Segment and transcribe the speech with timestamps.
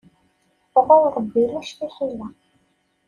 [0.85, 2.27] Ɣur Ṛebbi ulac tiḥila.